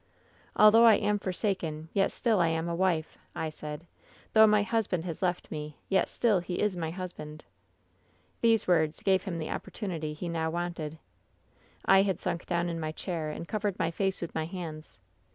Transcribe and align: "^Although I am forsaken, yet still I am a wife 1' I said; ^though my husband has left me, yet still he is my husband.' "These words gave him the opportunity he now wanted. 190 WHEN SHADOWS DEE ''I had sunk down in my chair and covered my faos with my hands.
"^Although 0.57 0.81
I 0.85 0.95
am 0.95 1.19
forsaken, 1.19 1.89
yet 1.93 2.11
still 2.11 2.39
I 2.39 2.47
am 2.47 2.67
a 2.67 2.73
wife 2.73 3.19
1' 3.33 3.43
I 3.43 3.49
said; 3.49 3.85
^though 4.33 4.49
my 4.49 4.63
husband 4.63 5.05
has 5.05 5.21
left 5.21 5.51
me, 5.51 5.77
yet 5.89 6.09
still 6.09 6.39
he 6.39 6.59
is 6.59 6.75
my 6.75 6.89
husband.' 6.89 7.45
"These 8.41 8.67
words 8.67 9.03
gave 9.03 9.21
him 9.25 9.37
the 9.37 9.51
opportunity 9.51 10.13
he 10.13 10.27
now 10.27 10.49
wanted. 10.49 10.97
190 11.85 11.85
WHEN 11.85 11.85
SHADOWS 11.85 11.85
DEE 11.85 11.91
''I 11.91 11.99
had 12.07 12.19
sunk 12.19 12.45
down 12.47 12.67
in 12.67 12.79
my 12.79 12.91
chair 12.91 13.29
and 13.29 13.47
covered 13.47 13.77
my 13.77 13.91
faos 13.91 14.21
with 14.21 14.33
my 14.33 14.45
hands. 14.45 14.99